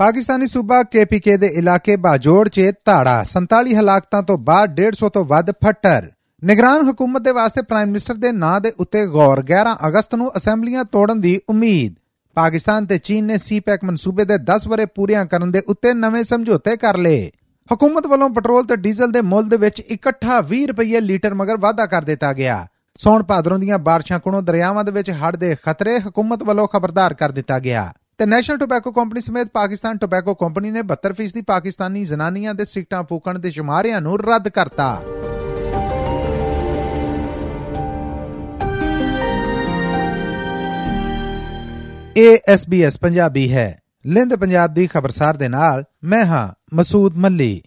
[0.00, 5.50] ਪਾਕਿਸਤਾਨੀ ਸੂਬਾ ਕੇਪੀਕੇ ਦੇ ਇਲਾਕੇ ਬਾਜੋੜ 'ਚ ਧਾੜਾ 47 ਹਲਾਕਤਾਂ ਤੋਂ ਬਾਅਦ 150 ਤੋਂ ਵੱਧ
[5.64, 6.06] ਫੱਟਰ
[6.42, 10.84] ਨਿਗਰਾਨ ਹਕੂਮਤ ਦੇ ਵਾਸਤੇ ਪ੍ਰਾਈਮ ਮਿਨਿਸਟਰ ਦੇ ਨਾਂ ਦੇ ਉੱਤੇ ਗੌਰ 11 ਅਗਸਤ ਨੂੰ ਅਸੈਂਬਲੀਆਂ
[10.84, 11.94] ਤੋੜਨ ਦੀ ਉਮੀਦ।
[12.34, 16.76] ਪਾਕਿਸਤਾਨ ਤੇ ਚੀਨ ਨੇ ਸੀਪੈਕ ਮਨਸੂਬੇ ਦੇ 10 ਵਰੇ ਪੂਰੀਆਂ ਕਰਨ ਦੇ ਉੱਤੇ ਨਵੇਂ ਸਮਝੌਤੇ
[16.76, 17.30] ਕਰ ਲਏ।
[17.74, 21.86] ਹਕੂਮਤ ਵੱਲੋਂ ਪੈਟਰੋਲ ਤੇ ਡੀਜ਼ਲ ਦੇ ਮੁੱਲ ਦੇ ਵਿੱਚ ਇਕੱਠਾ 20 ਰੁਪਏ ਲੀਟਰ ਮਗਰ ਵਾਧਾ
[21.86, 22.66] ਕਰ ਦਿੱਤਾ ਗਿਆ।
[22.98, 27.30] ਸੌਣ ਭਾਦਰੋਂ ਦੀਆਂ ਬਾਰਿਸ਼ਾਂ ਕੋਲੋਂ ਦਰਿਆਵਾਂ ਦੇ ਵਿੱਚ ਹੜ੍ਹ ਦੇ ਖਤਰੇ ਹਕੂਮਤ ਵੱਲੋਂ ਖਬਰਦਾਰ ਕਰ
[27.30, 32.54] ਦਿੱਤਾ ਗਿਆ। ਤੇ ਨੈਸ਼ਨਲ ਟੋਬੈਕੋ ਕੰਪਨੀ ਸਮੇਤ ਪਾਕਿਸਤਾਨ ਟੋਬੈਕੋ ਕੰਪਨੀ ਨੇ 72% ਦੀ ਪਾਕਿਸਤਾਨੀ ਜ਼ਨਾਨੀਆਂ
[32.54, 35.02] ਦੇ ਸਿਗਟਾਂ ਫੂਕਣ ਦੇ ਸ਼ੁਮਾਰਿਆਂ ਨੂੰ ਰੱਦ ਕਰਤਾ।
[42.16, 47.62] ਇਹ SBS ਪੰਜਾਬੀ ਹੈ। ਲਿੰਦ ਪੰਜਾਬ ਦੀ ਖਬਰਸਾਰ ਦੇ ਨਾਲ ਮੈਂ ਹਾਂ ਮਸੂਦ ਮੱਲੀ।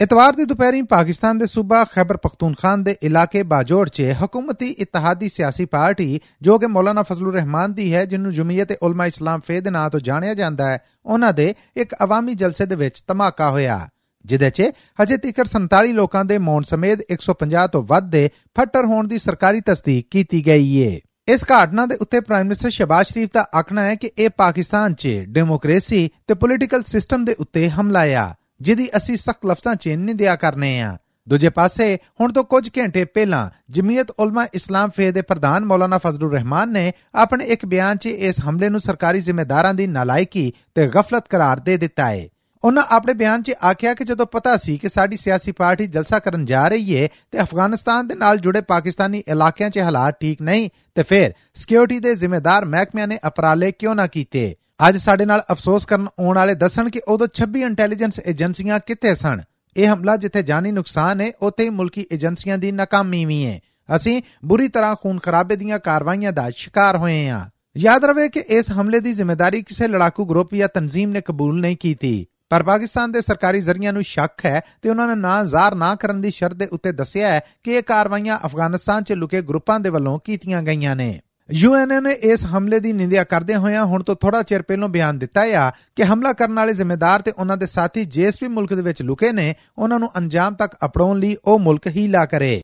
[0.00, 5.64] ਇਤਵਾਰ ਦੀ ਦੁਪਹਿਰੀ ਪਾਕਿਸਤਾਨ ਦੇ ਸੂਬਾ ਖੈਬਰ ਪਖਤੂਨਖਾਨ ਦੇ ਇਲਾਕੇ ਬਾਜੋੜ 'ਚ ਹਕੂਮਤੀ ਇਤਿਹਾਦੀ ਸਿਆਸੀ
[5.64, 9.90] ਪਾਰਟੀ ਜੋ ਕਿ ਮੌਲਾਨਾ ਫਜ਼ਲੁਰ ਰਹਿਮਾਨ ਦੀ ਹੈ ਜਿਹਨੂੰ ਜਮੀਅਤ ਉਲਮਾ ਇਸਲਾਮ ਫੇ ਦੇ ਨਾਂ
[9.90, 13.88] ਤੋਂ ਜਾਣਿਆ ਜਾਂਦਾ ਹੈ, ਉਹਨਾਂ ਦੇ ਇੱਕ ਆਵਾਮੀ ਜਲਸੇ ਦੇ ਵਿੱਚ ਧਮਾਕਾ ਹੋਇਆ।
[14.26, 14.70] ਜਿਦੇ 'ਚ
[15.02, 19.60] ਹਜੇ ਤੀਕਰ 47 ਲੋਕਾਂ ਦੇ ਮੌਨ ਸਮੇਤ 150 ਤੋਂ ਵੱਧ ਦੇ ਫੱਟਰ ਹੋਣ ਦੀ ਸਰਕਾਰੀ
[19.60, 23.94] ਤਸਦੀਕ ਕੀਤੀ ਗਈ ਏ। ਇਸ ਘਟਨਾ ਦੇ ਉੱਤੇ ਪ੍ਰਾਈਮ ਮਿਨਿਸਟਰ ਸ਼ਬਾਜ਼ ਸ਼ਰੀਫ ਦਾ ਆਖਣਾ ਹੈ
[23.94, 29.46] ਕਿ ਇਹ ਪਾਕਿਸਤਾਨ 'ਚ ਡੈਮੋਕ੍ਰੇਸੀ ਤੇ ਪੋਲੀਟੀਕਲ ਸਿਸਟਮ ਦੇ ਉੱਤੇ ਹਮਲਾ ਆ। ਜਿਹਦੀ ਅਸੀਂ ਸਖਤ
[29.46, 34.90] ਲਫ਼ਜ਼ਾਂ 'ਚ ਨਿੰਦਿਆ ਕਰਨੇ ਆ। ਦੂਜੇ ਪਾਸੇ, ਹੁਣ ਤੋਂ ਕੁਝ ਘੰਟੇ ਪਹਿਲਾਂ, ਜਮੀਅਤ ਉਲਮਾ ਇਸਲਾਮ
[34.90, 39.20] ਫੇ ਦੇ ਪ੍ਰਧਾਨ ਮੌਲਾਨਾ ਫਜ਼ਲੁਰ ਰਹਿਮਾਨ ਨੇ ਆਪਣੇ ਇੱਕ ਬਿਆਨ 'ਚ ਇਸ ਹਮਲੇ ਨੂੰ ਸਰਕਾਰੀ
[39.20, 42.26] ਜ਼ਿੰਮੇਦਾਰਾਂ ਦੀ ਨਾਲਾਇਕੀ ਤੇ ਗਫਲਤ ਕਰਾਰ ਦੇ ਦਿੱਤਾ ਹੈ
[42.64, 46.44] ਉਹਨਾਂ ਆਪਣੇ ਬਿਆਨ 'ਚ ਆਖਿਆ ਕਿ ਜਦੋਂ ਪਤਾ ਸੀ ਕਿ ਸਾਡੀ ਸਿਆਸੀ ਪਾਰਟੀ ਜਲਸਾ ਕਰਨ
[46.44, 51.02] ਜਾ ਰਹੀ ਏ ਤੇ ਅਫਗਾਨਿਸਤਾਨ ਦੇ ਨਾਲ ਜੁੜੇ ਪਾਕਿਸਤਾਨੀ ਇਲਾਕਿਆਂ 'ਚ ਹਾਲਾਤ ਠੀਕ ਨਹੀਂ, ਤੇ
[51.02, 54.54] ਫਿਰ ਸਿਕਿਉਰਿਟੀ ਦੇ ਜ਼ਿੰਮੇਦਾਰ ਮਹਿਕਮਿਆਂ ਨੇ ਅਪਰਾਲੇ ਕਿਉਂ ਨਾ ਕੀਤੇ?
[54.88, 59.40] ਅੱਜ ਸਾਡੇ ਨਾਲ ਅਫਸੋਸ ਕਰਨ ਆਉਣ ਵਾਲੇ ਦੱਸਣ ਕਿ ਉਦੋਂ 26 ਇੰਟੈਲੀਜੈਂਸ ਏਜੰਸੀਆਂ ਕਿੱਥੇ ਸਨ?
[59.76, 63.60] ਇਹ ਹਮਲਾ ਜਿੱਥੇ ਜਾਨੀ ਨੁਕਸਾਨ ਹੈ ਉੱਥੇ ਹੀ ਮੁਲਕੀ ਏਜੰਸੀਆਂ ਦੀ ਨਾਕਾਮੀ ਵੀ ਹੈ।
[63.96, 68.70] ਅਸੀਂ ਬੁਰੀ ਤਰ੍ਹਾਂ ਖੂਨ ਖਰਾਬੇ ਦੀਆਂ ਕਾਰਵਾਈਆਂ ਦਾ ਸ਼ਿਕਾਰ ਹੋਏ ਹਾਂ। ਯਾਦ ਰਵੇ ਕਿ ਇਸ
[68.70, 73.20] ਹਮਲੇ ਦੀ ਜ਼ਿੰਮੇਵਾਰੀ ਕਿਸੇ ਲੜਾਕੂ ਗਰੁੱਪ ਜਾਂ ਤਨਜ਼ੀਮ ਨੇ ਕਬੂਲ ਨਹੀਂ ਕੀਤੀ। ਪਰ ਪਾਕਿਸਤਾਨ ਦੇ
[73.20, 76.66] ਸਰਕਾਰੀ ਜ਼ਰੀਆਂ ਨੂੰ ਸ਼ੱਕ ਹੈ ਤੇ ਉਹਨਾਂ ਨੇ ਨਾ ਜ਼ਾਰ ਨਾ ਕਰਨ ਦੀ ਸ਼ਰਤ ਦੇ
[76.66, 81.20] ਉੱਤੇ ਦੱਸਿਆ ਹੈ ਕਿ ਇਹ ਕਾਰਵਾਈਆਂ ਅਫਗਾਨਿਸਤਾਨ 'ਚ ਲੁਕੇ ਗਰੁੱਪਾਂ ਦੇ ਵੱਲੋਂ ਕੀਤੀਆਂ ਗਈਆਂ ਨੇ।
[81.52, 85.44] ਯੂਐਨਏ ਨੇ ਇਸ ਹਮਲੇ ਦੀ ਨਿੰਦਿਆ ਕਰਦੇ ਹੋਇਆਂ ਹੁਣ ਤੋਂ ਥੋੜਾ ਚਿਰ ਪਹਿਲਾਂ ਬਿਆਨ ਦਿੱਤਾ
[85.44, 89.02] ਹੈ ਕਿ ਹਮਲਾ ਕਰਨ ਵਾਲੇ ਜ਼ਿੰਮੇਦਾਰ ਤੇ ਉਹਨਾਂ ਦੇ ਸਾਥੀ ਜਿਸ ਵੀ ਮੁਲਕ ਦੇ ਵਿੱਚ
[89.02, 92.60] ਲੁਕੇ ਨੇ, ਉਹਨਾਂ ਨੂੰ ਅੰਜਾਮ ਤੱਕ ਅਪਣਾਉਣ ਲਈ ਉਹ ਮੁਲਕ ਹੀਲਾ ਕਰੇ।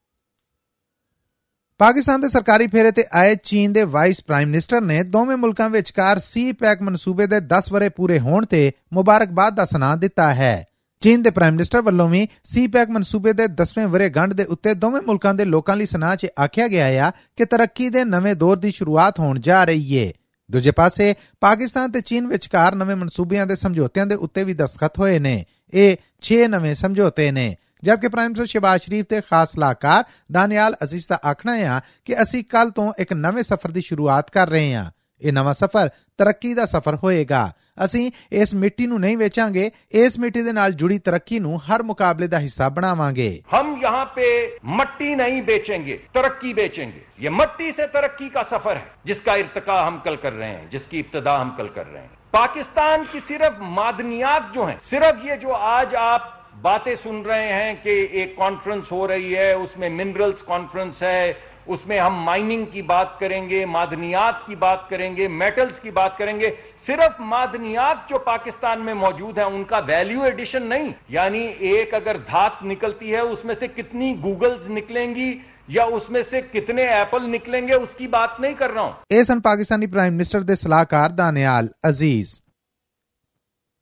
[1.78, 6.18] ਪਾਕਿਸਤਾਨ ਦੇ ਸਰਕਾਰੀ ਫੇਰੇ ਤੇ ਆਏ ਚੀਨ ਦੇ ਵਾਈਸ ਪ੍ਰਾਈਮ ਮਿਨਿਸਟਰ ਨੇ ਦੋਵੇਂ ਮੁਲਕਾਂ ਵਿਚਕਾਰ
[6.18, 10.64] ਸੀ ਪੈਕ ਮਨਸੂਬੇ ਦੇ 10 ਵਰੇ ਪੂਰੇ ਹੋਣ ਤੇ ਮੁਬਾਰਕਬਾਦ ਦਾ ਸੁਨਾਹ ਦਿੱਤਾ ਹੈ।
[11.00, 14.74] ਚੀਨ ਦੇ ਪ੍ਰਾਈਮ ਮਿਨਿਸਟਰ ਵੱਲੋਂ ਵੀ ਸੀ ਪੈਕ ਮਨਸੂਬੇ ਦੇ 10ਵੇਂ ਵਰੇ ਗੰਢ ਦੇ ਉੱਤੇ
[14.74, 18.56] ਦੋਵੇਂ ਮੁਲਕਾਂ ਦੇ ਲੋਕਾਂ ਲਈ ਸੁਨਾਹ 'ਚ ਆਖਿਆ ਗਿਆ ਹੈ ਕਿ ਤਰੱਕੀ ਦੇ ਨਵੇਂ ਦੌਰ
[18.56, 20.12] ਦੀ ਸ਼ੁਰੂਆਤ ਹੋਣ ਜਾ ਰਹੀ ਹੈ
[20.50, 25.18] ਦੂਜੇ ਪਾਸੇ, ਪਾਕਿਸਤਾਨ ਤੇ ਚੀਨ ਵਿਚਕਾਰ ਨਵੇਂ ਮਨਸੂਬਿਆਂ ਦੇ ਸਮਝੌਤਿਆਂ ਦੇ ਉੱਤੇ ਵੀ ਦਸਖਤ ਹੋਏ
[25.18, 30.76] ਨੇ। ਇਹ 6 ਨਵੇਂ ਸਮਝੌਤੇ ਨੇ। ਜਦਕਿ ਪ੍ਰਾਈਮ ਮਿਨਿਸਟਰ ਸ਼ਿਬਾਜ਼ ਸ਼ਰੀਫ ਤੇ ਖਾਸ ਸਲਾਹਕਾਰ ਦਾਨਿਆਲ
[30.84, 34.74] ਅਜ਼ੀਜ਼ ਦਾ ਆਖਣਾ ਹੈ ਕਿ ਅਸੀਂ ਕੱਲ ਤੋਂ ਇੱਕ ਨਵੇਂ ਸਫ਼ਰ ਦੀ ਸ਼ੁਰੂਆਤ ਕਰ ਰਹੇ
[34.74, 34.90] ਹਾਂ
[35.21, 35.89] ਇਹ ਨਵਾਂ ਸਫ਼ਰ
[36.19, 37.49] ਤਰੱਕੀ ਦਾ ਸਫ਼ਰ ਹੋਏਗਾ
[37.85, 42.27] ਅਸੀਂ ਇਸ ਮਿੱਟੀ ਨੂੰ ਨਹੀਂ ਵੇਚਾਂਗੇ ਇਸ ਮਿੱਟੀ ਦੇ ਨਾਲ ਜੁੜੀ ਤਰੱਕੀ ਨੂੰ ਹਰ ਮੁਕਾਬਲੇ
[42.27, 44.25] ਦਾ ਹਿੱਸਾ ਬਣਾਵਾਂਗੇ हम यहाँ पे
[44.71, 49.97] मट्टी नहीं बेचेंगे तरक्की बेचेंगे ये मट्टी से तरक्की का सफर है जिसका इर्तका हम
[50.01, 54.51] कल कर रहे हैं जिसकी इब्तदा हम कल कर रहे हैं पाकिस्तान की सिर्फ मादनियात
[54.53, 56.29] जो हैं सिर्फ ये जो आज आप
[56.61, 61.21] बातें सुन रहे हैं कि एक कॉन्फ्रेंस हो रही है उसमें मिनरल्स कॉन्फ्रेंस है
[61.67, 66.49] उसमें हम माइनिंग की बात करेंगे मादनियात की बात करेंगे मेटल्स की बात करेंगे
[66.85, 72.59] सिर्फ मादनियात जो पाकिस्तान में मौजूद है उनका वैल्यू एडिशन नहीं यानी एक अगर धात
[72.65, 75.31] निकलती है उसमें से कितनी गूगल्स निकलेंगी
[75.69, 79.87] या उसमें से कितने एप्पल निकलेंगे उसकी बात नहीं कर रहा हूं ਇਹ ਸਨ ਪਾਕਿਸਤਾਨੀ
[79.87, 82.39] ਪ੍ਰਾਈਮ ਮਿਨਿਸਟਰ ਦੇ ਸਲਾਹਕਾਰ ਦਾਨਿਆਲ ਅਜ਼ੀਜ਼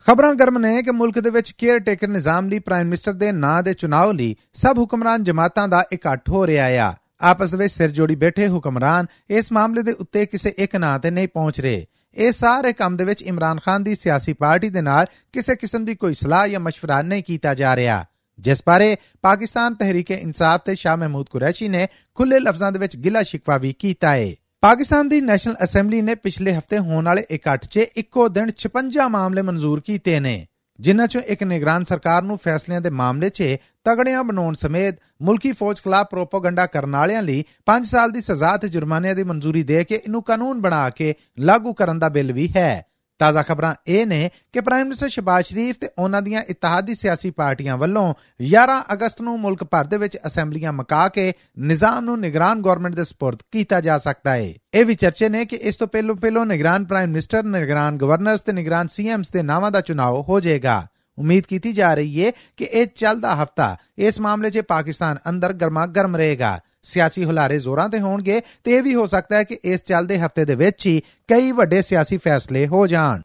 [0.06, 3.62] ਖਬਰਾਂ ਗਰਮ ਨੇ ਕਿ ਮੁਲਕ ਦੇ ਵਿੱਚ ਕੇਅਰ ਟੇਕਰ ਨਿਜ਼ਾਮ ਲਈ ਪ੍ਰਾਈਮ ਮਿਨਿਸਟਰ ਦੇ ਨਾਂ
[3.64, 7.92] ਦੇ ਚੁਣਾਵ ਲਈ ਸਭ ਹੁਕਮਰਾਨ ਜਮਾਤਾਂ ਦਾ ਇਕੱਠ ਹੋ ਰਿਹਾ ਆ ਆਪਸ ਦੇ ਵਿੱਚ ਸਿਰ
[7.92, 11.86] ਜੋੜੀ ਬੈਠੇ ਹੁਕਮਰਾਨ ਇਸ ਮਾਮਲੇ ਦੇ ਉੱਤੇ ਕਿਸੇ ਇੱਕ ਨਾਂ ਤੇ ਨਹੀਂ ਪਹੁੰਚ ਰਹੇ
[12.18, 15.96] ਇਹ ਸਾਰੇ ਕੰਮ ਦੇ ਵਿੱਚ ਇਮਰਾਨ ਖਾਨ ਦੀ ਸਿਆਸੀ ਪਾਰਟੀ ਦੇ ਨਾਲ ਕਿਸੇ ਕਿਸਮ ਦੀ
[15.96, 18.04] ਕੋਈ ਸਲਾਹ ਜਾਂ مشورہ ਨਹੀਂ ਕੀਤਾ ਜਾ ਰਿਹਾ
[18.40, 21.88] ਜਿਸ ਬਾਰੇ ਪਾਕਿਸਤਾਨ ਤਹਿਰੀਕ ਇਨਸਾਫ ਤੇ ਸ਼ਾਹ ਮਹਿਮੂਦ ਕੁਰੈਸ਼ੀ ਨੇ
[22.18, 24.34] ਖੁੱਲੇ ਲਫ਼ਜ਼ਾਂ ਦੇ ਵਿੱਚ ਗਿਲਾ ਸ਼ਿਕਵਾ ਵੀ ਕੀਤਾ ਹੈ
[24.64, 29.42] ਪਾਕਿਸਤਾਨ ਦੀ ਨੈਸ਼ਨਲ ਅਸੈਂਬਲੀ ਨੇ ਪਿਛਲੇ ਹਫਤੇ ਹੋਣ ਵਾਲੇ ਇਕੱਠ 'ਚ ਇੱਕੋ ਦਿਨ 56 ਮਾਮਲੇ
[29.42, 30.36] ਮਨਜ਼ੂਰ ਕੀਤੇ ਨੇ
[30.81, 35.81] ਜਿਨ੍ਹਾਂ 'ਚੋਂ ਇੱਕ ਨਿਗਰਾਨ ਸਰਕਾਰ ਨੂੰ ਫੈਸਲਿਆਂ ਦੇ ਮਾਮਲੇ 'ਚ ਤਗੜਿਆਂ ਬਣਾਉਣ ਸਮੇਤ ਮੁਲਕੀ ਫੌਜ
[35.81, 39.95] ਖਿਲਾਫ ਪ੍ਰੋਪਾਗੈਂਡਾ ਕਰਨ ਵਾਲਿਆਂ ਲਈ 5 ਸਾਲ ਦੀ ਸਜ਼ਾ ਤੇ ਜੁਰਮਾਨੇ ਦੀ ਮਨਜ਼ੂਰੀ ਦੇ ਕੇ
[39.95, 44.61] ਇਹਨੂੰ ਕਾਨੂੰਨ ਬਣਾ ਕੇ ਲਾਗੂ ਕਰਨ ਦਾ ਬਿੱਲ ਵੀ ਹੈ। ਤਾਜ਼ਾ ਖਬਰਾਂ ਇਹ ਨੇ ਕਿ
[44.61, 48.15] ਪ੍ਰਾਈਮ ਮਿਨਿਸਟਰ ਸ਼ਬਾਜ਼ ਸ਼ਰੀਫ ਤੇ ਉਹਨਾਂ ਦੀਆਂ ਇਤਿਹਾਦੀ ਸਿਆਸੀ ਪਾਰਟੀਆਂ ਵੱਲੋਂ
[48.45, 53.05] 11 ਅਗਸਤ ਨੂੰ ਮੁਲਕ ਭਰ ਦੇ ਵਿੱਚ ਅਸੈਂਬਲੀਆਂ ਮਕਾ ਕੇ ਨਿਜ਼ਾਮ ਨੂੰ ਨਿਗਰਾਨ ਗਵਰਨਮੈਂਟ ਦੇ
[53.05, 56.85] ਸਪੁਰਦ ਕੀਤਾ ਜਾ ਸਕਦਾ ਹੈ ਇਹ ਵੀ ਚਰਚੇ ਨੇ ਕਿ ਇਸ ਤੋਂ ਪਹਿਲਾਂ ਪਹਿਲਾਂ ਨਿਗਰਾਨ
[56.85, 60.87] ਪ੍ਰਾਈਮ ਮਿਨਿਸਟਰ ਨਿਗਰਾਨ ਗਵਰਨਰਸ ਤੇ ਨਿਗਰਾਨ ਸੀਐਮਸ ਦੇ ਨਾਵਾਂ ਦਾ ਚੁਣਾਵ ਹੋ ਜਾਏਗਾ।
[61.19, 65.87] ਉਮੀਦ ਕੀਤੀ ਜਾ ਰਹੀ ਹੈ ਕਿ ਇਹ ਚੱਲਦਾ ਹਫਤਾ ਇਸ ਮਾਮਲੇ 'ਚ ਪਾਕਿਸਤਾਨ ਅੰਦਰ ਗਰਮਾ
[65.89, 69.83] ਗਰਮ ਰਹੇਗਾ ਸਿਆਸੀ ਹੁਲਾਰੇ ਜ਼ੋਰਾਂ ਤੇ ਹੋਣਗੇ ਤੇ ਇਹ ਵੀ ਹੋ ਸਕਦਾ ਹੈ ਕਿ ਇਸ
[69.83, 73.23] ਚੱਲਦੇ ਹਫ਼ਤੇ ਦੇ ਵਿੱਚ ਹੀ ਕਈ ਵੱਡੇ ਸਿਆਸੀ ਫੈਸਲੇ ਹੋ ਜਾਣ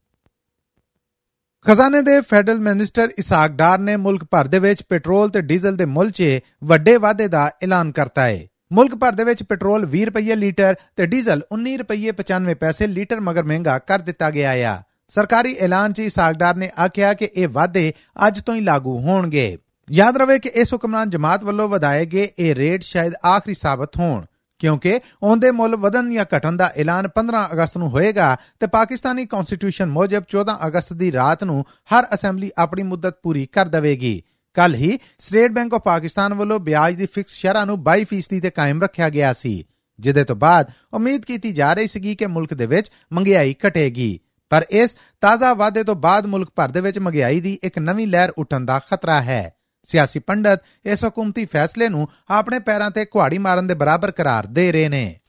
[1.66, 5.86] ਖਜ਼ਾਨੇ ਦੇ ਫੈਡਰਲ ਮਿਨਿਸਟਰ ਇਸਾਕ ਡਾਰ ਨੇ ਮੁਲਕ ਭਰ ਦੇ ਵਿੱਚ ਪੈਟਰੋਲ ਤੇ ਡੀਜ਼ਲ ਦੇ
[5.88, 10.36] ਮੁੱਲ 'ਚ ਵੱਡੇ ਵਾਧੇ ਦਾ ਐਲਾਨ ਕਰਤਾ ਹੈ ਮੁਲਕ ਭਰ ਦੇ ਵਿੱਚ ਪੈਟਰੋਲ 20 ਰੁਪਏ
[10.36, 15.56] ਲੀਟਰ ਤੇ ਡੀਜ਼ਲ 19 ਰੁਪਏ 95 ਪੈਸੇ ਲੀਟਰ ਮਗਰ ਮਹਿੰਗਾ ਕਰ ਦਿੱਤਾ ਗਿਆ ਆ ਸਰਕਾਰੀ
[15.60, 17.92] ਐਲਾਨ 'ਚ ਇਸਾਕ ਡਾਰ ਨੇ ਆਖਿਆ ਕਿ ਇਹ ਵਾਧੇ
[18.28, 19.58] ਅੱਜ ਤੋਂ ਹੀ ਲਾਗੂ ਹੋਣਗੇ।
[19.92, 24.26] ਯਾਦ ਰਵੇ ਕਿ ਇਸ ਹੁਕਮਰਾਨ ਜਮਾਤ ਵੱਲੋਂ ਵਧਾਏ ਗਏ ਇਹ ਰੇਟ ਸ਼ਾਇਦ ਆਖਰੀ ਸਾਬਤ ਹੋਣ,
[24.60, 29.90] ਕਿਉਂਕਿ ਉਹਦੇ ਮੁੱਲ ਵਧਣ ਜਾਂ ਘਟਣ ਦਾ ਐਲਾਨ 15 ਅਗਸਤ ਨੂੰ ਹੋਏਗਾ ਤੇ ਪਾਕਿਸਤਾਨੀ ਕਨਸਟੀਟਿਊਸ਼ਨ
[29.90, 34.22] ਮੁਜਬ 14 ਅਗਸਤ ਦੀ ਰਾਤ ਨੂੰ ਹਰ ਅਸੈਂਬਲੀ ਆਪਣੀ ਮੁੱਦਤ ਪੂਰੀ ਕਰ ਦੇਵੇਗੀ।
[34.54, 38.82] ਕੱਲ ਹੀ ਸਟੇਟ ਬੈਂਕ ਆਫ ਪਾਕਿਸਤਾਨ ਵੱਲੋਂ ਵਿਆਜ ਦੀ ਫਿਕਸ ਸ਼ਰ੍ਹਾ ਨੂੰ 22% ਤੇ ਕਾਇਮ
[38.82, 39.64] ਰੱਖਿਆ ਗਿਆ ਸੀ
[40.00, 44.20] ਜਿਹਦੇ ਤੋਂ ਬਾਅਦ ਉਮੀਦ ਕੀਤੀ ਜਾ ਰਹੀ ਸੀ ਕਿ ਮੁਲਕ ਦੇ ਵਿੱਚ ਮਹਿੰਗਾਈ ਘਟੇਗੀ।
[44.50, 48.30] ਪਰ ਇਸ ਤਾਜ਼ਾ ਵਾਅਦੇ ਤੋਂ ਬਾਅਦ ਮੁਲਕ ਭਰ ਦੇ ਵਿੱਚ ਮਹਿੰਗਾਈ ਦੀ ਇੱਕ ਨਵੀਂ ਲਹਿਰ
[48.30, 49.54] ਉੱਠਣ ਦਾ ਖਤਰਾ ਹੈ।
[49.84, 54.72] ਸਿਆਸੀ ਪੰਡਤ ਇਸ ਹਕੂਮਤੀ ਫੈਸਲੇ ਨੂੰ ਆਪਣੇ ਪੈਰਾਂ ਤੇ ਕੁਹਾੜੀ ਮਾਰਨ ਦੇ ਬਰਾਬਰ ਕਰਾਰ ਦੇ
[54.72, 55.20] ਰਹੇ ਨੇ।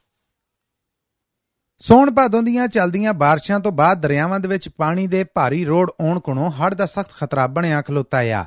[1.79, 6.19] ਸੋਣ ਭਾਦੋਂ ਦੀਆਂ ਚਲਦੀਆਂ ਬਾਰਿਸ਼ਾਂ ਤੋਂ ਬਾਅਦ ਦਰਿਆਵਾਂ ਦੇ ਵਿੱਚ ਪਾਣੀ ਦੇ ਭਾਰੀ ਰੋੜ ਆਉਣ
[6.19, 8.45] ਕੋਲੋਂ ਹੜ੍ਹ ਦਾ ਸਖਤ ਖਤਰਾ ਬਣਿਆ ਖਲੋਤਾ ਆ।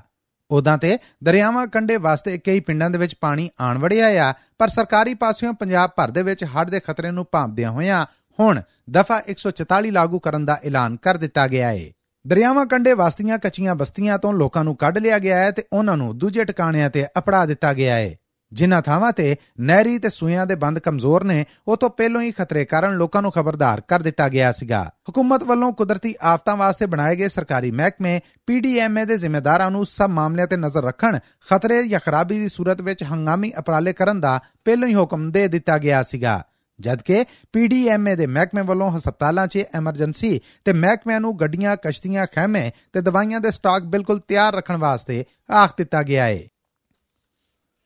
[0.51, 5.15] ਉਦਾਂ ਤੇ ਦਰਿਆਵਾਂ ਕੰਢੇ ਵਾਸਤੇ ਕਈ ਪਿੰਡਾਂ ਦੇ ਵਿੱਚ ਪਾਣੀ ਆਣ ਵੜਿਆ ਆ, ਪਰ ਸਰਕਾਰੀ
[5.15, 8.07] ਪਾਸਿਓਂ ਪੰਜਾਬ ਭਰ ਦੇ ਵਿੱਚ ਹੜ੍ਹ ਦੇ ਖਤਰੇ ਨੂੰ ਭਾਂਪਦਿਆਂ ਹੋਇਆਂ
[8.39, 8.61] ਹੁਣ
[8.91, 11.91] ਦਫਾ 144 ਲਾਗੂ ਕਰਨ ਦਾ ਐਲਾਨ ਕਰ ਦਿੱਤਾ ਗਿਆ ਹੈ
[12.27, 16.19] ਦਰਿਆਵਾਂ ਕੰਢੇ ਵਸਤੀਆਂ, ਕੱਚੀਆਂ ਬਸਤੀਆਂ ਤੋਂ ਲੋਕਾਂ ਨੂੰ ਕੱਢ ਲਿਆ ਗਿਆ ਹੈ ਤੇ ਉਹਨਾਂ ਨੂੰ
[16.19, 18.15] ਦੂਜੇ ਟਿਕਾਣਿਆਂ ਤੇ ਅਪੜਾ ਦਿੱਤਾ ਗਿਆ ਹੈ
[18.53, 22.65] ਜਿਨ੍ਹਾਂ ਥਾਵਾਂ ਤੇ ਨਹਿਰੀ ਤੇ ਸੂਇਆਂ ਦੇ ਬੰਦ ਕਮਜ਼ੋਰ ਨੇ, ਉਹ ਤੋਂ ਪਹਿਲਾਂ ਹੀ ਖਤਰੇ
[22.65, 27.29] ਕਾਰਨ ਲੋਕਾਂ ਨੂੰ ਖਬਰਦਾਰ ਕਰ ਦਿੱਤਾ ਗਿਆ ਸੀਗਾ। ਹਕੂਮਤ ਵੱਲੋਂ ਕੁਦਰਤੀ ਆਫਤਾਂ ਵਾਸਤੇ ਬਣਾਏ ਗਏ
[27.29, 32.49] ਸਰਕਾਰੀ ਮਹਿਕਮੇ ਪੀਡੀਐਮਏ ਦੇ ਜ਼ਿੰਮੇਦਾਰਾਂ ਨੂੰ ਸਭ ਮਾਮਲਿਆਂ ਤੇ ਨਜ਼ਰ ਰੱਖਣ, ਖਤਰੇ ਜਾਂ ਖਰਾਬੀ ਦੀ
[32.49, 36.43] ਸੂਰਤ ਵਿੱਚ ਹੰਗਾਮੀ ਅਪਰਾਲੇ ਕਰਨ ਦਾ ਪਹਿਲਾਂ ਹੀ ਹੁਕਮ ਦੇ ਦਿੱਤਾ ਗਿਆ ਸੀਗਾ।
[36.81, 43.01] ਜਦਕਿ ਪੀਡੀਐਮਏ ਦੇ ਮਹਿਕਮੇ ਵੱਲੋਂ ਹਸਪਤਾਲਾਂ 'ਚ ਐਮਰਜੈਂਸੀ ਤੇ ਮਹਿਕਮਿਆਂ ਨੂੰ ਗੱਡੀਆਂ, ਕਸ਼ਤੀਆਂ ਖੈਮੇ ਤੇ
[43.01, 46.41] ਦਵਾਈਆਂ ਦੇ ਸਟਾਕ ਬਿਲਕੁਲ ਤਿਆਰ ਰੱਖਣ ਵਾਸਤੇ ਆਖ ਦਿੱਤਾ ਗਿਆ ਹੈ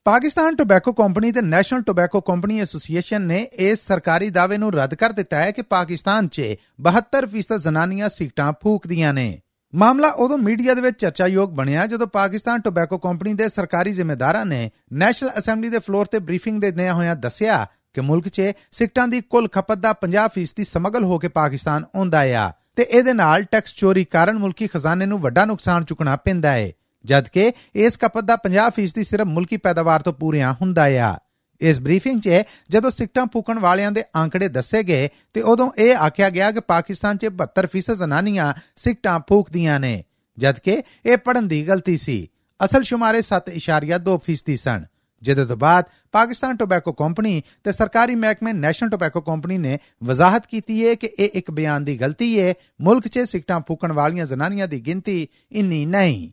[0.06, 5.12] ਪਾਕਿਸਤਾਨ ਟੋਬੈਕੋ ਕੰਪਨੀ ਤੇ ਨੈਸ਼ਨਲ ਟੋਬੈਕੋ ਕੰਪਨੀ ਐਸੋਸੀਏਸ਼ਨ ਨੇ ਇਸ ਸਰਕਾਰੀ ਦਾਅਵੇ ਨੂੰ ਰੱਦ ਕਰ
[5.12, 6.40] ਦਿੱਤਾ ਹੈ ਕਿ ਪਾਕਿਸਤਾਨ 'ਚ
[6.82, 9.40] 72% ਜ਼ਨਾਨੀਆਂ ਸੀਟਾਂ ਫੂਕਦੀਆਂ ਨੇ।
[9.72, 14.70] ਮਾਮਲਾ ਉਦੋਂ ਮੀਡੀਆ ਦੇ ਵਿੱਚ ਚਰਚਾਯੋਗ ਬਣਿਆ ਜਦੋਂ ਪਾਕਿਸਤਾਨ ਟੋਬੈਕੋ ਕੰਪਨੀ ਦੇ ਸਰਕਾਰੀ ਜ਼ਿੰਮੇਦਾਰਾਂ ਨੇ
[14.92, 17.66] ਨੈਸ਼ਨਲ ਅਸੈਂਬਲੀ ਦੇ ਫਲੋਰ ਤੇ ਬਰੀਫਿੰਗ ਦੇ ਦਿਆਂ ਹੋਇਆਂ ਦੱਸਿਆ
[17.98, 18.42] ਕਿ ਮੁਲਕ 'ਚ
[18.72, 23.12] ਸਿਗਟਾਂ ਦੀ ਕੁੱਲ ਖਪਤ ਦਾ 50% ਦੀ ਸਮਗਲ ਹੋ ਕੇ ਪਾਕਿਸਤਾਨ ਆਉਂਦਾ ਆ ਤੇ ਇਹਦੇ
[23.12, 26.72] ਨਾਲ ਟੈਕਸ ਚੋਰੀ ਕਾਰਨ ਮੁਲਕੀ ਖਜ਼ਾਨੇ ਨੂੰ ਵੱਡਾ ਨੁਕਸਾਨ ਚੁਕਣਾ ਪੈਂਦਾ ਹੈ
[27.04, 31.16] ਜਦਕਿ ਇਸ ਖਪਤ ਦਾ 50% ਦੀ ਸਿਰਫ ਮੁਲਕੀ ਪੈਦਾਵਾਰ ਤੋਂ ਪੂਰਿਆਂ ਹੁੰਦਾ ਆ।
[31.60, 32.30] ਇਸ ਬਰੀਫਿੰਗ 'ਚ
[32.70, 37.16] ਜਦੋਂ ਸਿਗਟਾਂ ਫੂਕਣ ਵਾਲਿਆਂ ਦੇ ਅੰਕੜੇ ਦੱਸੇ ਗਏ ਤੇ ਉਦੋਂ ਇਹ ਆਖਿਆ ਗਿਆ ਕਿ ਪਾਕਿਸਤਾਨ
[37.16, 40.04] 'ਚ 72% ਜ਼ਨਾਨੀਆਂ ਸਿਗਟਾਂ ਫੂਕਦੀਆਂ ਨੇ,
[40.38, 42.28] ਜਦਕਿ ਇਹ ਪੜਨ ਦੀ ਗਲਤੀ ਸੀ।
[42.64, 44.84] ਅਸਲ ਸ਼ੁਮਾਰੇ 7.2% ਸਨ।
[45.22, 50.86] ਜਿਹਦੇ ਤੋਂ ਬਾਅਦ ਪਾਕਿਸਤਾਨ ਟੋਬੈਕੋ ਕੰਪਨੀ ਤੇ ਸਰਕਾਰੀ ਮਹਿਕਮੇ ਨੈਸ਼ਨਲ ਟੋਬੈਕੋ ਕੰਪਨੀ ਨੇ ਵਜ਼ਾਹਤ ਕੀਤੀ
[50.86, 54.80] ਹੈ ਕਿ ਇਹ ਇੱਕ ਬਿਆਨ ਦੀ ਗਲਤੀ ਹੈ ਮੁਲਕ 'ਚ ਸਿਗਟਾਂ ਫੂਕਣ ਵਾਲੀਆਂ ਜ਼ਨਾਨੀਆਂ ਦੀ
[54.80, 56.30] ਗਿਣਤੀ ਇੰਨੀ ਨਹੀਂ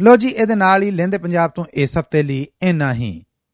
[0.00, 3.10] ਲੋ ਜੀ ਇਹਦੇ ਨਾਲ ਹੀ ਲੈਂਦੇ ਪੰਜਾਬ ਤੋਂ ਇਸ ਹਫ਼ਤੇ ਲਈ ਇੰਨਾ ਹੀ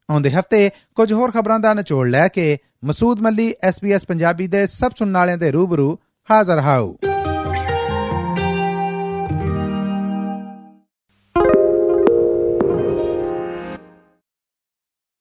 [0.08, 4.92] ਆਉਂਦੇ ਹਫ਼ਤੇ ਕੁਝ ਹੋਰ ਖਬਰਾਂ ਦਾ ਨਿਚੋੜ ਲੈ ਕੇ ਮਸੂਦ ਮੱਲੀ ਐਸਪੀਐਸ ਪੰਜਾਬੀ ਦੇ ਸਭ
[4.98, 5.96] ਸੁਣਨ ਵਾਲਿਆਂ ਦੇ ਰੂਬਰੂ
[6.28, 6.94] ਹਾਜ਼ਰ ਹਾਊ